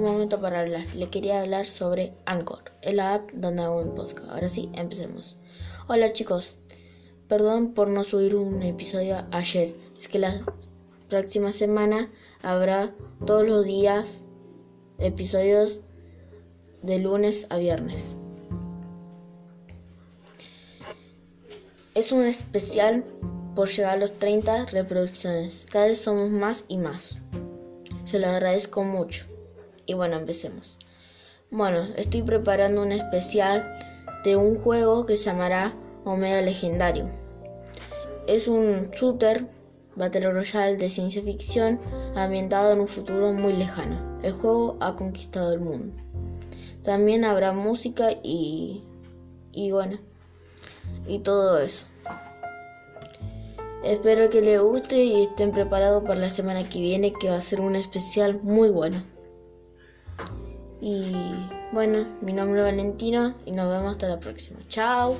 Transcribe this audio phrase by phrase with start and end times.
[0.00, 0.86] un momento para hablar.
[0.94, 4.30] Le quería hablar sobre Anchor, la app donde hago mi podcast.
[4.30, 5.36] Ahora sí, empecemos.
[5.88, 6.58] Hola chicos,
[7.28, 9.74] perdón por no subir un episodio ayer.
[9.94, 10.42] Es que la
[11.08, 12.10] próxima semana
[12.42, 12.94] habrá
[13.26, 14.22] todos los días
[14.98, 15.82] episodios
[16.82, 18.16] de lunes a viernes.
[21.94, 23.04] Es un especial
[23.54, 25.66] por llegar a los 30 reproducciones.
[25.70, 27.18] Cada vez somos más y más.
[28.04, 29.29] Se lo agradezco mucho.
[29.90, 30.76] Y bueno, empecemos.
[31.50, 33.76] Bueno, estoy preparando un especial
[34.22, 37.08] de un juego que se llamará Omega Legendario.
[38.28, 39.48] Es un shooter
[39.96, 41.80] Battle Royale de ciencia ficción
[42.14, 44.20] ambientado en un futuro muy lejano.
[44.22, 45.92] El juego ha conquistado el mundo.
[46.84, 48.84] También habrá música y,
[49.50, 49.98] y bueno,
[51.08, 51.88] y todo eso.
[53.82, 57.40] Espero que les guste y estén preparados para la semana que viene que va a
[57.40, 59.02] ser un especial muy bueno.
[60.80, 61.12] Y
[61.72, 64.58] bueno, mi nombre es Valentino y nos vemos hasta la próxima.
[64.68, 65.14] Chao.